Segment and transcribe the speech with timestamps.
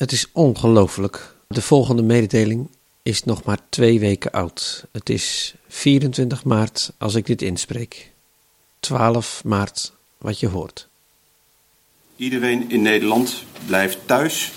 [0.00, 1.34] Het is ongelooflijk.
[1.48, 2.70] De volgende mededeling
[3.02, 4.86] is nog maar twee weken oud.
[4.92, 8.12] Het is 24 maart als ik dit inspreek.
[8.78, 10.88] 12 maart wat je hoort.
[12.16, 14.52] Iedereen in Nederland blijft thuis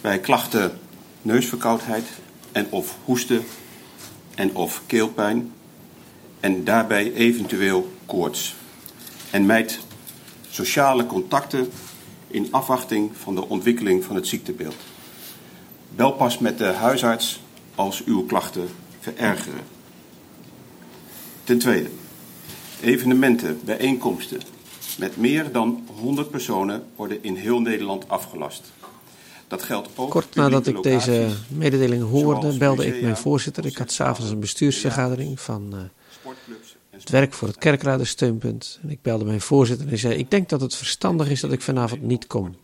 [0.00, 0.78] bij klachten
[1.22, 2.04] neusverkoudheid
[2.52, 3.44] en of hoesten
[4.34, 5.52] en of keelpijn
[6.40, 8.54] en daarbij eventueel koorts.
[9.30, 9.78] En mijt
[10.50, 11.70] sociale contacten
[12.34, 14.76] in afwachting van de ontwikkeling van het ziektebeeld.
[15.96, 17.40] Bel pas met de huisarts
[17.74, 18.68] als uw klachten
[19.00, 19.60] verergeren.
[21.44, 21.88] Ten tweede,
[22.80, 24.40] evenementen, bijeenkomsten
[24.98, 28.62] met meer dan 100 personen worden in heel Nederland afgelast.
[29.48, 33.66] Dat geldt ook Kort nadat ik deze mededeling hoorde, belde ik mijn voorzitter.
[33.66, 35.80] Ik had s'avonds een bestuursvergadering van uh,
[36.98, 38.78] het werk voor het kerkradensteunpunt.
[38.82, 41.60] En ik belde mijn voorzitter en zei: Ik denk dat het verstandig is dat ik
[41.60, 42.54] vanavond niet kom.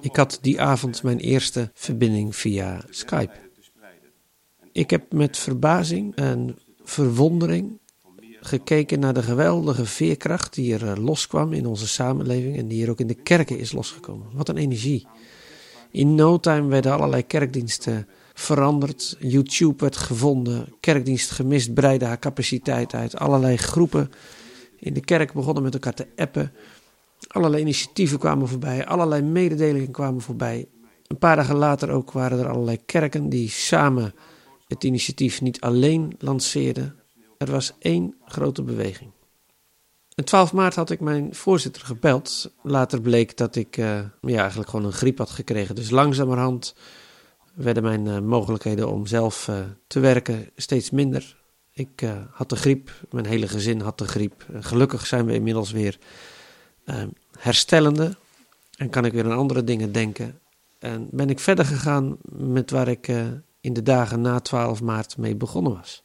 [0.00, 3.42] Ik had die avond mijn eerste verbinding via Skype.
[4.72, 7.78] Ik heb met verbazing en verwondering
[8.40, 12.90] gekeken naar de geweldige veerkracht die er eh, loskwam in onze samenleving en die er
[12.90, 14.26] ook in de kerken is losgekomen.
[14.32, 15.06] Wat een energie.
[15.90, 19.16] In no time werden allerlei kerkdiensten veranderd.
[19.18, 20.74] YouTube werd gevonden.
[20.80, 23.16] Kerkdienst gemist breidde haar capaciteit uit.
[23.16, 24.10] Allerlei groepen
[24.78, 26.52] in de kerk begonnen met elkaar te appen.
[27.28, 28.86] Allerlei initiatieven kwamen voorbij.
[28.86, 30.68] Allerlei mededelingen kwamen voorbij.
[31.06, 34.14] Een paar dagen later ook waren er allerlei kerken die samen
[34.66, 36.94] het initiatief niet alleen lanceerden.
[37.38, 39.10] Er was één grote beweging.
[40.14, 42.52] En 12 maart had ik mijn voorzitter gebeld.
[42.62, 45.74] Later bleek dat ik uh, ja, eigenlijk gewoon een griep had gekregen.
[45.74, 46.74] Dus langzamerhand
[47.54, 51.36] werden mijn uh, mogelijkheden om zelf uh, te werken steeds minder.
[51.72, 54.46] Ik had de griep, mijn hele gezin had de griep.
[54.60, 55.98] gelukkig zijn we inmiddels weer
[57.38, 58.16] herstellende
[58.76, 60.40] en kan ik weer aan andere dingen denken.
[60.78, 63.08] En ben ik verder gegaan met waar ik
[63.60, 66.04] in de dagen na 12 maart mee begonnen was.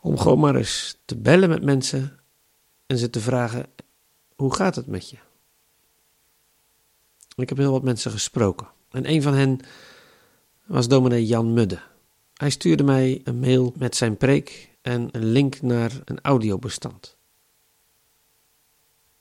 [0.00, 2.20] Om gewoon maar eens te bellen met mensen
[2.86, 3.66] en ze te vragen:
[4.36, 5.16] hoe gaat het met je?
[7.36, 8.68] Ik heb heel wat mensen gesproken.
[8.90, 9.60] En een van hen
[10.64, 11.78] was dominee Jan Mudde.
[12.34, 17.16] Hij stuurde mij een mail met zijn preek en een link naar een audiobestand.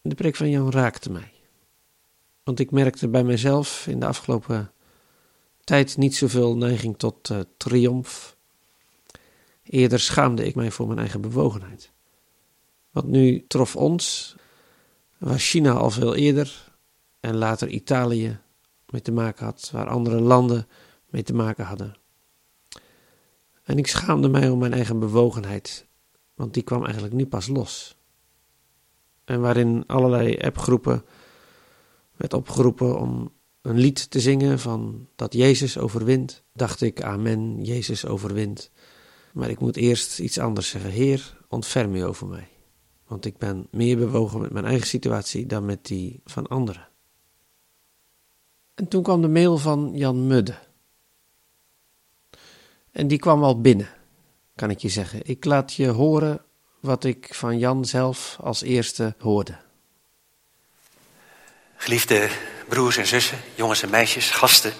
[0.01, 1.31] De preek van Jan raakte mij.
[2.43, 4.71] Want ik merkte bij mezelf in de afgelopen
[5.63, 8.37] tijd niet zoveel neiging tot uh, triomf.
[9.63, 11.91] Eerder schaamde ik mij voor mijn eigen bewogenheid.
[12.91, 14.35] Wat nu trof ons,
[15.17, 16.73] waar China al veel eerder
[17.19, 18.39] en later Italië
[18.91, 20.67] mee te maken had, waar andere landen
[21.09, 21.95] mee te maken hadden.
[23.63, 25.87] En ik schaamde mij om mijn eigen bewogenheid,
[26.33, 27.97] want die kwam eigenlijk nu pas los.
[29.25, 31.03] En waarin allerlei appgroepen
[32.15, 38.05] werd opgeroepen om een lied te zingen van dat Jezus overwint, dacht ik, amen, Jezus
[38.05, 38.71] overwint.
[39.33, 40.91] Maar ik moet eerst iets anders zeggen.
[40.91, 42.47] Heer, ontferm u over mij.
[43.07, 46.88] Want ik ben meer bewogen met mijn eigen situatie dan met die van anderen.
[48.79, 50.55] En toen kwam de mail van Jan Mudde.
[52.91, 53.89] En die kwam al binnen,
[54.55, 55.19] kan ik je zeggen.
[55.23, 56.41] Ik laat je horen
[56.79, 59.57] wat ik van Jan zelf als eerste hoorde.
[61.75, 62.29] Geliefde
[62.67, 64.73] broers en zussen, jongens en meisjes, gasten.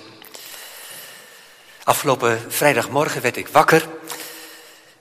[1.83, 3.89] Afgelopen vrijdagmorgen werd ik wakker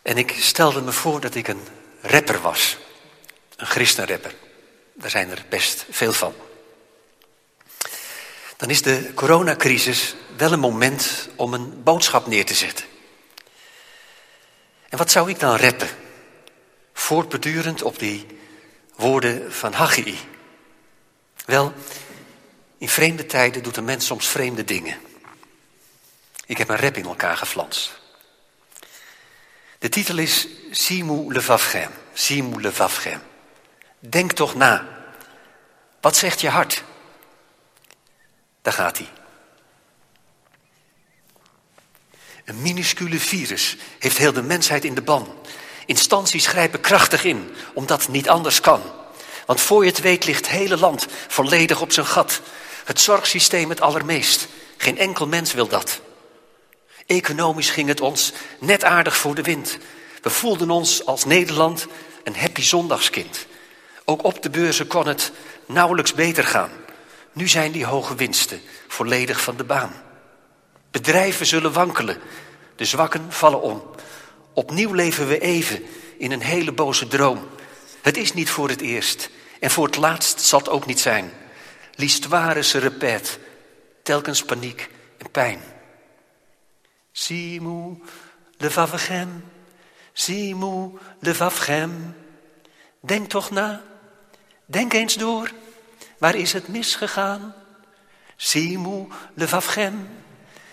[0.03, 1.63] en ik stelde me voor dat ik een
[2.01, 2.79] rapper was.
[3.57, 4.35] Een christenrapper.
[4.95, 6.33] Daar zijn er best veel van.
[8.59, 12.85] Dan is de coronacrisis wel een moment om een boodschap neer te zetten.
[14.89, 15.89] En wat zou ik dan rappen?
[16.93, 18.27] Voortbedurend op die
[18.97, 20.19] woorden van Haggai.
[21.45, 21.73] Wel,
[22.79, 24.99] in vreemde tijden doet een mens soms vreemde dingen.
[26.47, 28.01] Ik heb een rap in elkaar geflanst.
[29.79, 30.49] De titel is.
[30.71, 31.33] Simu
[32.61, 33.21] Levavchem.
[33.99, 34.89] Denk toch na.
[36.01, 36.85] Wat zegt je hart?
[38.69, 39.09] Daar gaat hij.
[42.45, 45.35] Een minuscule virus heeft heel de mensheid in de ban.
[45.87, 48.83] Instanties grijpen krachtig in, omdat het niet anders kan.
[49.47, 52.41] Want voor je het weet ligt het hele land volledig op zijn gat.
[52.85, 54.49] Het zorgsysteem het allermeest.
[54.77, 56.01] Geen enkel mens wil dat.
[57.07, 59.79] Economisch ging het ons net aardig voor de wind.
[60.23, 61.87] We voelden ons als Nederland
[62.25, 63.47] een happy zondagskind.
[64.05, 65.33] Ook op de beurzen kon het
[65.67, 66.87] nauwelijks beter gaan.
[67.39, 69.93] Nu zijn die hoge winsten volledig van de baan.
[70.91, 72.19] Bedrijven zullen wankelen,
[72.77, 73.83] de zwakken vallen om.
[74.53, 75.83] Opnieuw leven we even
[76.17, 77.49] in een hele boze droom.
[78.03, 79.31] Het is niet voor het eerst
[79.61, 81.33] en voor het laatst zal het ook niet zijn.
[81.95, 83.39] L'histoire se répète.
[84.03, 85.61] telkens paniek en pijn.
[87.13, 88.03] Simou
[88.57, 89.45] le vavegem,
[90.13, 92.15] Simou le vavegem.
[93.01, 93.83] Denk toch na,
[94.67, 95.51] denk eens door,
[96.19, 97.55] waar is het misgegaan?
[98.37, 100.09] Simou le vavegem,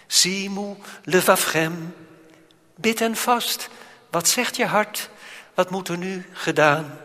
[0.07, 1.95] Simou le vavegem.
[2.75, 3.69] Bid en vast,
[4.09, 5.09] wat zegt je hart,
[5.53, 6.99] wat moet er nu gedaan?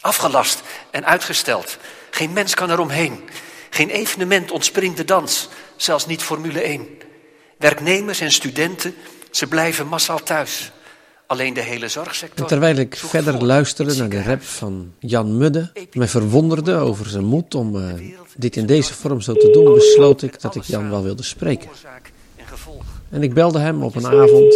[0.00, 1.78] Afgelast en uitgesteld,
[2.10, 3.28] geen mens kan eromheen.
[3.70, 6.98] Geen evenement ontspringt de dans, zelfs niet Formule 1.
[7.58, 8.96] Werknemers en studenten,
[9.30, 10.72] ze blijven massaal thuis.
[11.26, 12.40] Alleen de hele zorgsector.
[12.40, 17.24] En terwijl ik verder luisterde naar de rap van Jan Mudde, me verwonderde over zijn
[17.24, 17.92] moed om uh,
[18.36, 21.68] dit in deze vorm zo te doen, besloot ik dat ik Jan wel wilde spreken.
[23.10, 24.54] En ik belde hem op een avond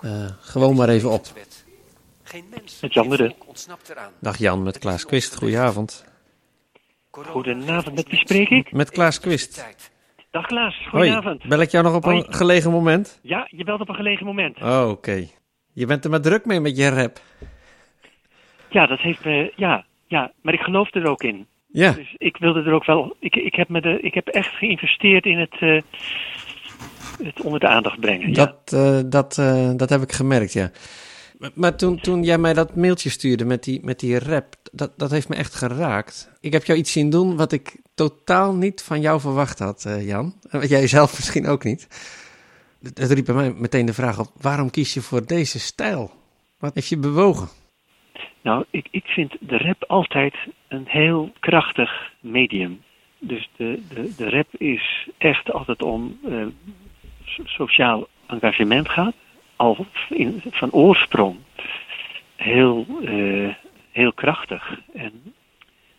[0.00, 1.26] uh, gewoon maar even op.
[2.80, 3.34] Met Jan Mudde.
[4.18, 5.36] Dag Jan, met Klaas Quist.
[5.36, 6.04] Goedenavond.
[7.10, 8.72] Goedenavond, met wie spreek ik?
[8.72, 9.64] Met Klaas Quist.
[10.30, 11.38] Dag Klaas, goedenavond.
[11.38, 13.18] Hoi, bel ik jou nog op een gelegen moment?
[13.22, 14.62] Ja, je belt op een gelegen moment.
[14.62, 15.28] Oh, oké.
[15.72, 17.20] Je bent er maar druk mee met je rap.
[18.70, 21.46] Ja, dat heeft me, ja, ja, maar ik geloof er ook in.
[21.66, 21.92] Ja.
[21.92, 25.24] Dus ik wilde er ook wel, ik, ik, heb, me de, ik heb echt geïnvesteerd
[25.24, 25.82] in het, uh,
[27.24, 28.32] het onder de aandacht brengen.
[28.32, 28.96] Dat, ja.
[28.96, 30.70] uh, dat, uh, dat heb ik gemerkt, ja.
[31.54, 35.10] Maar toen, toen jij mij dat mailtje stuurde met die, met die rap, dat, dat
[35.10, 36.30] heeft me echt geraakt.
[36.40, 40.34] Ik heb jou iets zien doen wat ik totaal niet van jou verwacht had, Jan.
[40.50, 41.88] En wat jij zelf misschien ook niet.
[42.82, 46.10] Het riep bij mij meteen de vraag op, waarom kies je voor deze stijl?
[46.58, 47.48] Wat heeft je bewogen?
[48.42, 50.34] Nou, ik, ik vind de rap altijd
[50.68, 52.82] een heel krachtig medium.
[53.18, 56.46] Dus de, de, de rap is echt altijd om uh,
[57.44, 59.14] sociaal engagement gaat
[59.56, 59.86] al
[60.50, 61.36] van oorsprong
[62.36, 63.54] heel, uh,
[63.92, 64.78] heel krachtig.
[64.94, 65.12] En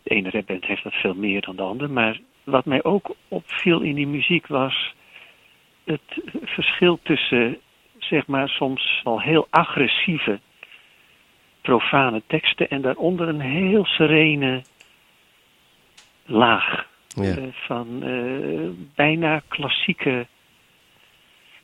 [0.04, 1.90] de ene rapband heeft dat veel meer dan de andere.
[1.90, 4.94] Maar wat mij ook opviel in die muziek was
[5.84, 7.58] het verschil tussen,
[7.98, 10.40] zeg maar, soms al heel agressieve,
[11.62, 14.64] profane teksten en daaronder een heel serene
[16.26, 16.92] laag.
[17.08, 17.38] Ja.
[17.38, 20.28] Uh, van uh, bijna klassieke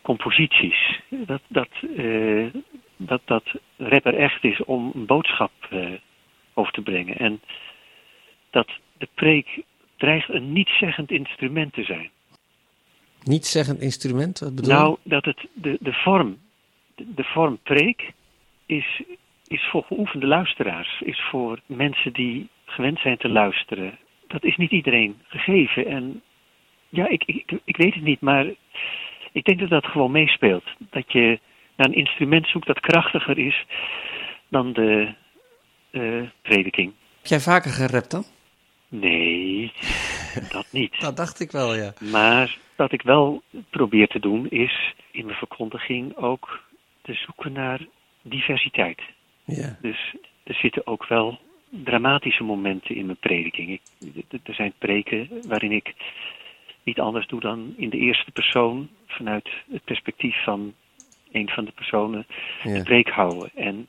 [0.02, 1.00] composities.
[1.10, 2.48] Dat, dat, uh,
[2.98, 3.44] dat, dat
[3.78, 5.52] rapper echt is om een boodschap
[6.54, 7.18] over te brengen.
[7.18, 7.42] En
[8.50, 9.64] dat de preek
[9.98, 12.10] dreigt een niet-zeggend instrument te zijn.
[13.24, 14.40] Niet-zeggend instrument?
[14.40, 16.38] Wat bedoel nou, dat het de, de vorm,
[16.96, 18.14] de, vorm preek
[18.66, 19.02] is,
[19.48, 21.02] is voor geoefende luisteraars.
[21.06, 23.98] Is voor mensen die gewend zijn te luisteren.
[24.28, 25.86] Dat is niet iedereen gegeven.
[25.86, 26.22] En
[26.90, 28.46] ja, ik, ik, ik weet het niet, maar
[29.32, 30.66] ik denk dat dat gewoon meespeelt.
[30.78, 31.40] Dat je
[31.76, 33.66] naar een instrument zoekt dat krachtiger is
[34.48, 35.14] dan de
[35.92, 36.94] uh, prediking.
[37.18, 38.24] Heb jij vaker gerapt dan?
[38.88, 39.49] Nee,
[40.52, 41.00] dat niet.
[41.00, 41.94] dat dacht ik wel, ja.
[42.12, 46.64] Maar wat ik wel probeer te doen is in mijn verkondiging ook
[47.02, 47.88] te zoeken naar
[48.22, 49.02] diversiteit.
[49.46, 49.78] Ja.
[49.82, 51.40] Dus er zitten ook wel
[51.70, 53.70] dramatische momenten in mijn prediking.
[53.70, 53.82] Ik,
[54.44, 55.94] er zijn preken waarin ik
[56.84, 60.74] niet anders doe dan in de eerste persoon vanuit het perspectief van
[61.32, 62.26] een van de personen
[62.64, 62.74] Ja.
[62.74, 63.52] de preek houden.
[63.56, 63.88] En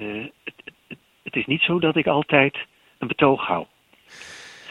[0.00, 0.54] uh, het,
[0.86, 2.56] het, het, is niet zo dat ik altijd
[2.98, 3.66] een betoog hou.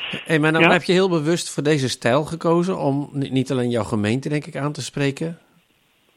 [0.09, 0.71] Hey, maar dan Ja.
[0.71, 4.45] heb je heel bewust voor deze stijl gekozen om ni- niet alleen jouw gemeente, denk
[4.45, 5.39] ik, aan te spreken,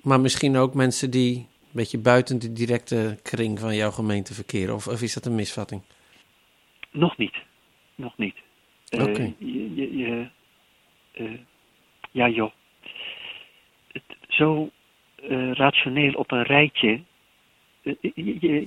[0.02, 4.74] maar misschien ook mensen die een beetje buiten de directe kring van jouw gemeente verkeren.
[4.74, 5.82] Of, of is dat een misvatting?
[6.90, 7.34] Nog niet.
[7.94, 8.34] Nog niet.
[8.88, 9.32] Eh, Oké.
[9.38, 10.28] je, je, je,
[11.12, 11.38] eh,
[12.10, 12.50] ja, joh.
[13.92, 14.70] Het, zo
[15.28, 17.00] eh, rationeel op een rijtje.
[17.82, 18.00] je,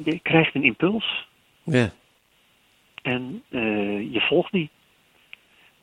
[0.06, 1.28] je, krijgt een impuls
[1.64, 1.92] Ja.
[3.02, 3.44] en
[4.12, 4.70] je volgt die.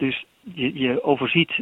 [0.02, 1.52] Dus je, je overziet.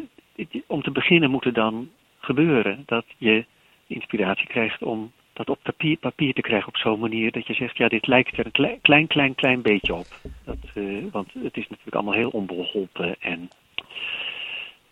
[0.66, 3.44] Om te beginnen moet er dan gebeuren dat je
[3.86, 7.76] inspiratie krijgt om dat op papier, papier te krijgen op zo'n manier dat je zegt,
[7.76, 10.06] ja, dit lijkt er een klein, klein, klein, klein beetje op.
[10.44, 13.50] Dat, eh, want het is natuurlijk allemaal heel onbeholpen en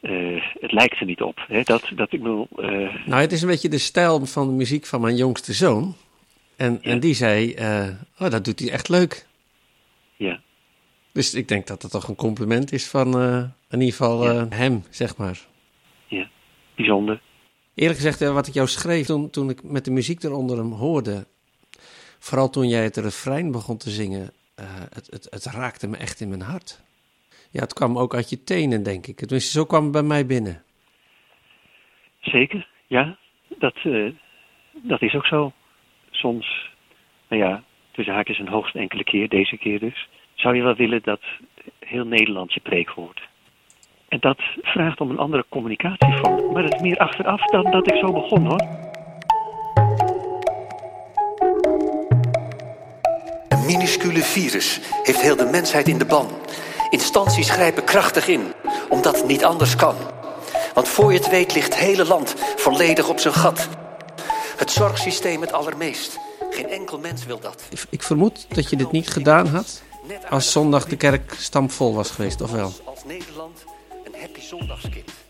[0.01, 1.45] eh, het lijkt er niet op.
[1.49, 1.63] Hè?
[1.63, 4.87] Dat, dat ik bedoel, eh, Nou, het is een beetje de stijl van de muziek
[4.87, 5.95] van mijn jongste zoon.
[6.57, 6.91] En, Ja.
[6.91, 7.55] en die zei,
[8.19, 9.27] oh, dat doet hij echt leuk.
[10.17, 10.41] ja,
[11.13, 14.41] Dus ik denk dat dat toch een compliment is van eh, in ieder geval Ja.
[14.51, 15.39] eh, hem, zeg maar.
[16.07, 16.29] ja,
[16.77, 17.21] bijzonder.
[17.75, 20.73] Eerlijk gezegd, eh, wat ik jou schreef toen, toen ik met de muziek eronder hem
[20.73, 21.27] hoorde,
[22.19, 24.31] vooral toen jij het refrein begon te zingen,
[24.95, 26.83] het, het, het raakte me echt in mijn hart.
[27.51, 29.17] Ja, het kwam ook uit je tenen, denk ik.
[29.17, 30.63] Tenminste, zo kwam het bij mij binnen.
[32.21, 33.19] Zeker, ja,
[33.59, 33.75] dat,
[34.83, 35.53] dat is ook zo.
[36.11, 36.71] Soms,
[37.29, 40.09] nou ja, tussen haakjes een hoogst enkele keer, deze keer dus,
[40.41, 41.21] zou je wel willen dat
[41.79, 43.21] heel Nederland je preek hoort.
[44.09, 46.53] En dat vraagt om een andere communicatievorm.
[46.53, 48.63] Maar dat is meer achteraf dan dat ik zo begon hoor.
[53.49, 56.29] Een minuscule virus heeft heel de mensheid in de ban.
[56.91, 58.53] Instanties grijpen krachtig in,
[58.89, 59.97] omdat het niet anders kan.
[60.75, 63.69] Want voor je het weet ligt het hele land volledig op zijn gat.
[64.57, 66.19] Het zorgsysteem het allermeest.
[66.51, 67.69] Geen enkel mens wil dat.
[67.71, 69.87] Ik, ik vermoed dat je dit niet gedaan had
[70.31, 72.71] als zondag de kerk stampvol was geweest, of wel?
[72.85, 73.65] Als Nederland
[74.05, 75.27] een happy zondagskind.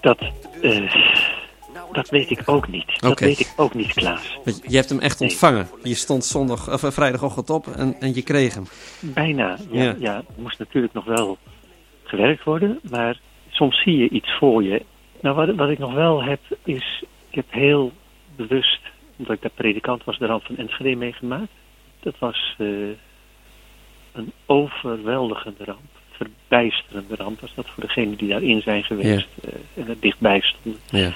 [0.00, 0.18] Dat,
[0.62, 0.92] eh,
[1.92, 3.00] dat weet ik ook niet.
[3.00, 4.38] Dat weet ik ook niet, Klaas.
[4.44, 5.68] Want Je hebt hem echt ontvangen.
[5.82, 8.64] Je stond zondag, of, eh, vrijdagochtend op en, en je kreeg hem.
[9.00, 9.56] Bijna.
[9.70, 9.94] Ja, Ja.
[9.98, 10.16] ja.
[10.16, 11.38] er moest natuurlijk nog wel
[12.04, 13.20] gewerkt worden, maar
[13.50, 14.82] soms zie je iets voor je.
[15.20, 17.92] Nou, wat, wat ik nog wel heb, is, ik heb heel
[18.36, 18.80] bewust,
[19.16, 21.50] omdat ik daar predikant was, de ramp van Enschede meegemaakt.
[22.00, 22.66] Dat was eh,
[24.12, 29.88] een overweldigende ramp, verbijsterende ramp was dat voor degenen die daarin zijn geweest eh, en
[29.88, 30.80] er dichtbij stonden.
[30.90, 31.12] Ja,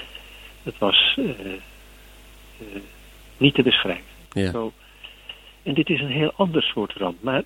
[0.63, 2.65] Het was eh, eh,
[3.37, 4.03] niet te beschrijven.
[4.31, 4.51] ja.
[4.51, 4.71] Zo.
[5.63, 7.17] En dit is een heel ander soort ramp.
[7.21, 7.43] Maar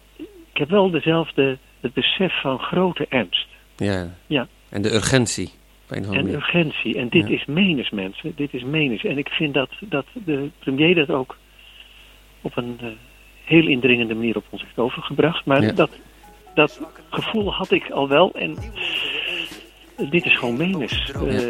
[0.51, 4.13] ik heb wel dezelfde, het besef van grote ernst ja.
[4.27, 4.47] Ja.
[4.69, 5.49] En de urgentie.
[5.89, 6.33] Op een en manier.
[6.35, 6.97] urgentie.
[6.97, 7.33] En dit Ja.
[7.35, 8.31] is menens, mensen.
[8.35, 9.03] Dit is menens.
[9.03, 11.37] En ik vind dat, dat de premier dat ook
[12.41, 12.79] op een
[13.47, 15.45] heel indringende manier op ons heeft overgebracht.
[15.45, 15.71] Maar Ja.
[15.71, 15.89] dat,
[16.55, 18.31] dat gevoel had ik al wel.
[18.33, 18.57] En
[20.09, 21.11] dit is gewoon menens.
[21.13, 21.25] Ja.
[21.27, 21.43] Eh,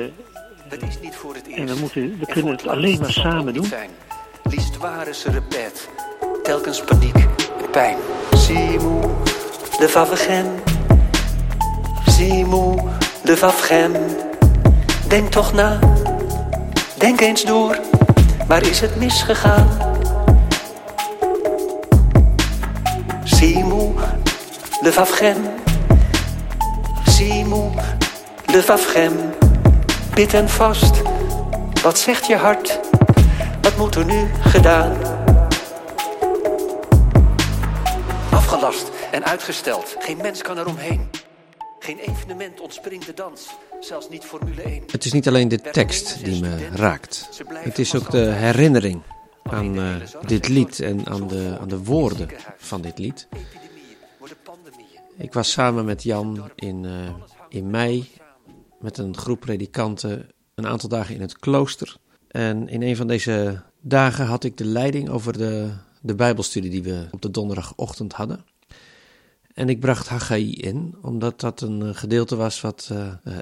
[0.69, 1.59] Het is niet voor het eerst.
[1.59, 3.65] en we, moeten, we kunnen het alleen maar samen doen.
[3.65, 3.89] zijn.
[4.43, 5.81] L'histoire se répète.
[6.43, 7.97] Telkens paniek en pijn.
[8.31, 9.01] Simou,
[9.79, 10.45] de Favegem.
[12.05, 12.79] Simou,
[13.23, 13.91] de Favegem.
[15.09, 15.79] Denk toch na.
[16.99, 17.79] Denk eens door.
[18.47, 19.86] Waar is het misgegaan?
[23.37, 23.93] Simou,
[24.81, 25.37] de Favegem.
[27.05, 27.71] Simou,
[28.45, 29.13] de Favegem.
[30.13, 31.01] Bid en vast.
[31.83, 32.79] Wat zegt je hart?
[33.61, 34.97] Wat moet er nu gedaan?
[38.31, 39.95] Afgelast en uitgesteld.
[39.99, 41.09] Geen mens kan er omheen.
[41.79, 43.49] Geen evenement ontspringt de dans.
[43.79, 44.83] Zelfs niet Formule 1.
[44.91, 47.29] Het is niet alleen de tekst die me raakt.
[47.63, 49.01] Het is ook de herinnering
[49.51, 53.27] aan eh, dit lied en aan de, aan de woorden van dit lied.
[55.17, 57.13] Ik was samen met Jan in, eh,
[57.49, 58.09] in mei
[58.79, 61.97] met een groep predikanten een aantal dagen in het klooster.
[62.27, 65.69] En in een van deze dagen had ik de leiding over de,
[66.01, 68.45] de Bijbelstudie die we op de donderdagochtend hadden.
[69.53, 72.91] En ik bracht Haggai in, omdat dat een eh, gedeelte was wat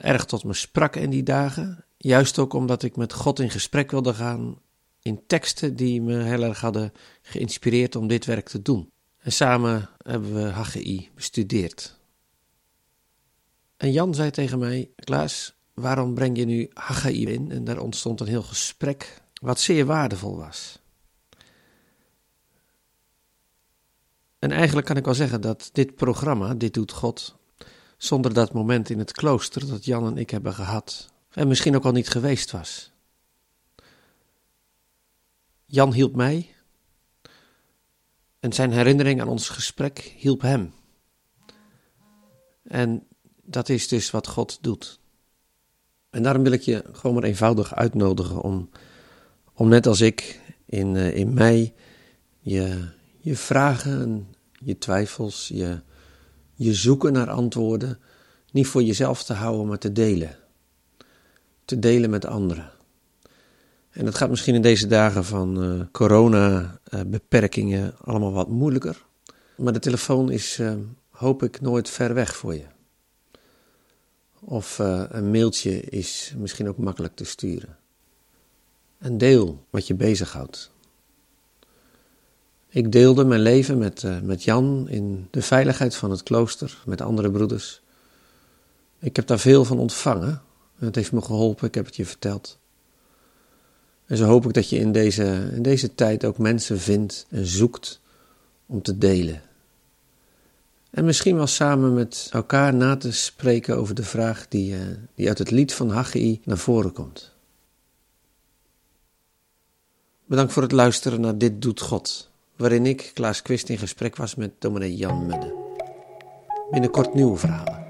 [0.02, 1.86] erg tot me sprak in die dagen.
[1.98, 4.58] Juist ook omdat ik met God in gesprek wilde gaan
[5.06, 8.92] in teksten die me heel erg hadden geïnspireerd om dit werk te doen.
[9.18, 12.00] En samen hebben we Haggai bestudeerd.
[13.78, 17.52] En Jan zei tegen mij, Klaas, waarom breng je nu Haggai in?
[17.52, 20.80] En daar ontstond een heel gesprek wat zeer waardevol was.
[24.40, 27.36] En eigenlijk kan ik wel zeggen dat dit programma, Dit Doet God,
[27.98, 31.86] zonder dat moment in het klooster dat Jan en ik hebben gehad, en misschien ook
[31.86, 32.94] al niet geweest was.
[35.66, 36.56] Jan hielp mij
[38.40, 40.74] en zijn herinnering aan ons gesprek hielp hem.
[42.64, 43.08] En
[43.44, 45.00] dat is dus wat God doet.
[46.10, 48.70] En daarom wil ik je gewoon maar eenvoudig uitnodigen om,
[49.54, 51.74] om net als ik in, eh, in mei
[52.40, 55.82] je, je vragen, en je twijfels, je,
[56.54, 58.00] je zoeken naar antwoorden
[58.52, 60.38] niet voor jezelf te houden, maar te delen.
[61.66, 62.72] Te delen met anderen.
[63.96, 69.06] En dat gaat misschien in deze dagen van eh corona-beperkingen allemaal wat moeilijker.
[69.58, 70.74] Maar de telefoon is, eh,
[71.10, 72.66] hoop ik, nooit ver weg voor je.
[74.40, 77.78] Of eh, een mailtje is misschien ook makkelijk te sturen.
[78.98, 80.72] En deel wat je bezighoudt.
[82.70, 87.02] Ik deelde mijn leven met, eh, met Jan in de veiligheid van het klooster, met
[87.02, 87.82] andere broeders.
[89.00, 90.42] Ik heb daar veel van ontvangen.
[90.80, 92.60] En het heeft me geholpen, ik heb het je verteld.
[94.06, 97.46] En zo hoop ik dat je in deze, in deze tijd ook mensen vindt en
[97.46, 98.00] zoekt
[98.66, 99.42] om te delen.
[100.90, 104.82] En misschien wel samen met elkaar na te spreken over de vraag die, eh,
[105.16, 107.34] die uit het lied van Haggai naar voren komt.
[110.26, 114.36] Bedankt voor het luisteren naar Dit Doet God, waarin ik, Klaas Quist, in gesprek was
[114.36, 115.54] met dominee Jan Mudde.
[116.72, 117.86] Binnenkort nieuwe verhalen.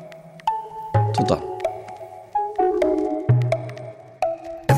[1.11, 1.54] Tot dan.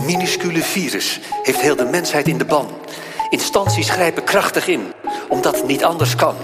[0.07, 2.67] Minuscule virus heeft heel de mensheid in de ban.
[3.29, 4.93] Instanties grijpen krachtig in,
[5.27, 6.35] omdat het niet anders kan.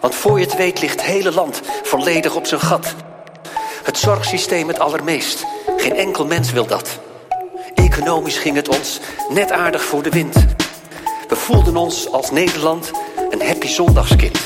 [0.00, 2.94] Want voor je het weet ligt het hele land volledig op zijn gat.
[3.82, 5.44] Het zorgsysteem het allermeest.
[5.76, 6.98] Geen enkel mens wil dat.
[7.74, 10.34] Economisch ging het ons net aardig voor de wind.
[11.28, 12.90] We voelden ons als Nederland
[13.30, 14.38] een happy zondagskind.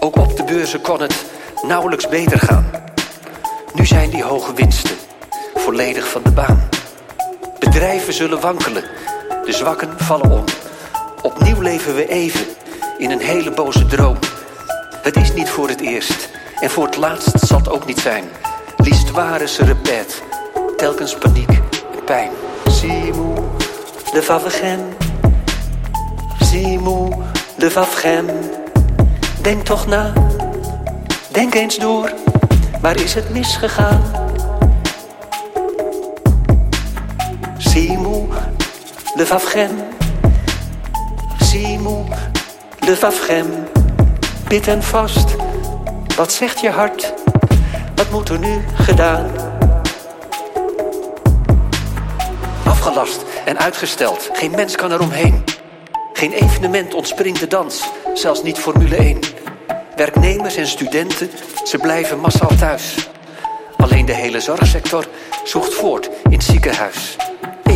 [0.00, 1.24] Ook op de beurzen kon het
[1.62, 2.70] nauwelijks beter gaan.
[3.74, 4.96] Nu zijn die hoge winsten
[5.54, 6.71] volledig van de baan.
[7.72, 8.84] Bedrijven zullen wankelen,
[9.44, 10.44] de zwakken vallen om.
[11.22, 12.46] Opnieuw leven we even
[12.98, 14.18] in een hele boze droom.
[15.02, 16.28] Het is niet voor het eerst
[16.60, 18.24] en voor het laatst zal het ook niet zijn.
[18.76, 20.14] L'histoire se répète,
[20.76, 22.30] telkens paniek en pijn.
[22.66, 23.34] Simou,
[24.12, 24.80] le favegem.
[26.40, 27.14] Simou,
[27.56, 28.26] le favegem.
[29.42, 30.12] Denk toch na,
[31.28, 32.12] denk eens door,
[32.80, 34.21] waar is het misgegaan?
[39.14, 39.70] Le favegem.
[41.40, 42.04] Simou,
[42.86, 43.46] le favegem.
[44.48, 45.36] Bid en vast,
[46.16, 47.12] wat zegt je hart?
[47.94, 49.30] Wat moet er nu gedaan?
[52.64, 55.44] Afgelast en uitgesteld, geen mens kan er omheen.
[56.12, 59.18] Geen evenement ontspringt de dans, zelfs niet Formule 1.
[59.96, 61.30] Werknemers en studenten,
[61.64, 62.94] ze blijven massaal thuis.
[63.76, 65.06] Alleen de hele zorgsector
[65.44, 67.16] zoekt voort in het ziekenhuis.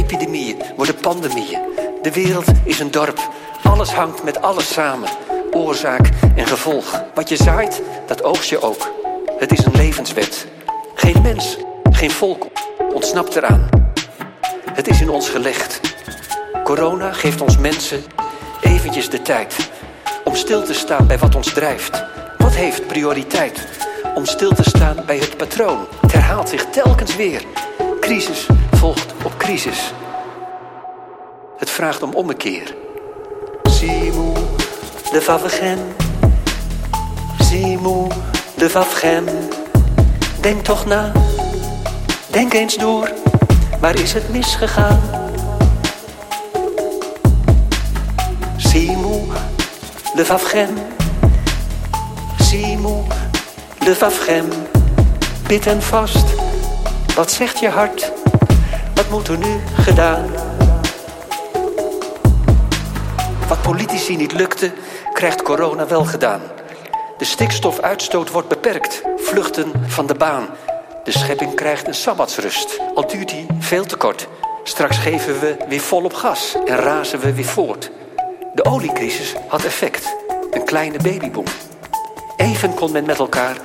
[0.07, 1.61] Epidemieën worden pandemieën.
[2.03, 3.31] De wereld is een dorp.
[3.63, 5.09] Alles hangt met alles samen.
[5.51, 7.03] Oorzaak en gevolg.
[7.15, 8.91] Wat je zaait, dat oogst je ook.
[9.39, 10.47] Het is een levenswet.
[10.95, 11.57] Geen mens,
[11.91, 12.47] geen volk
[12.95, 13.69] ontsnapt eraan.
[14.73, 15.81] Het is in ons gelegd.
[16.65, 18.05] Corona geeft ons mensen
[18.61, 19.71] eventjes de tijd
[20.25, 22.05] om stil te staan bij wat ons drijft.
[22.39, 23.67] Wat heeft prioriteit?
[24.15, 25.87] Om stil te staan bij het patroon.
[26.01, 27.43] Het herhaalt zich telkens weer.
[28.01, 29.93] Crisis volgt op crisis.
[31.77, 32.75] Vraagt om ommekeer.
[33.63, 34.33] Simou,
[35.13, 35.79] de favegem.
[37.41, 38.09] Simou,
[38.57, 39.25] de favegem.
[40.41, 41.13] Denk toch na,
[42.31, 43.11] denk eens door,
[43.81, 45.01] waar is het misgegaan?
[48.57, 49.23] Simou,
[50.15, 50.79] le favegem.
[52.41, 53.03] Simou,
[53.79, 54.49] le favegem.
[55.47, 56.27] Bid en vast,
[57.15, 58.13] wat zegt je hart?
[58.95, 60.25] Wat moet er nu gedaan?
[63.49, 64.73] Wat politici niet lukte,
[65.13, 66.41] krijgt corona wel gedaan.
[67.19, 70.49] De stikstofuitstoot wordt beperkt, vluchten van de baan.
[71.05, 74.29] De schepping krijgt een sabbatsrust, al duurt die veel te kort.
[74.63, 77.91] Straks geven we weer volop gas en razen we weer voort.
[78.55, 80.17] De oliecrisis had effect,
[80.51, 81.47] een kleine babyboom.
[82.37, 83.57] Even kon men met elkaar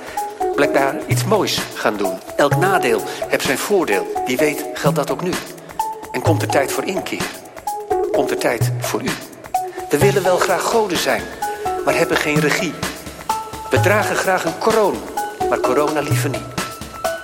[0.54, 2.18] blijkbaar iets moois gaan doen.
[2.36, 4.06] Elk nadeel heeft zijn voordeel.
[4.26, 5.32] Wie weet geldt dat ook nu.
[6.12, 7.24] En komt de tijd voor inkeer.
[8.12, 9.10] Komt de tijd voor u.
[9.92, 11.22] We willen wel graag goden zijn,
[11.84, 12.72] maar hebben geen regie.
[13.70, 14.96] We dragen graag een kroon,
[15.48, 16.42] maar corona liever niet.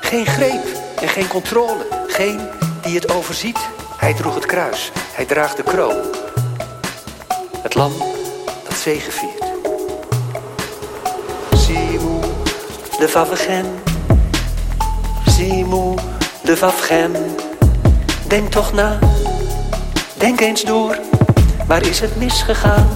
[0.00, 0.64] Geen greep
[1.00, 1.86] en geen controle.
[2.06, 2.40] Geen
[2.82, 3.58] die het overziet.
[3.96, 5.96] Hij droeg het kruis, hij draagt de kroon.
[7.62, 7.92] Het lam
[8.68, 9.44] dat zegeviert.
[11.52, 12.20] Simou,
[12.98, 13.66] le favegem.
[15.26, 15.98] Simou,
[16.42, 17.12] le favegem.
[18.26, 18.98] Denk toch na,
[20.18, 20.96] denk eens door,
[21.68, 22.88] waar is het misgegaan?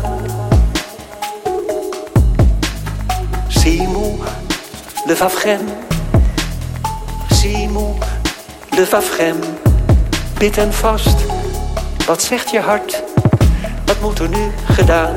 [3.49, 4.19] Simou,
[5.07, 5.61] le favegem.
[7.31, 7.95] Simou,
[8.71, 9.37] le favegem.
[10.39, 11.17] Bid en vast,
[12.07, 13.03] wat zegt je hart?
[13.87, 15.17] Wat moet er nu gedaan?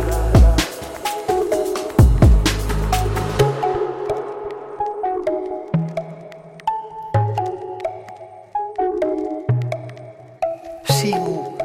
[10.83, 11.55] Simou,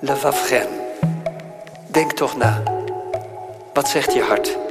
[0.00, 0.83] le favegem.
[1.94, 2.62] Denk toch na.
[3.72, 4.63] Wat zegt je hart?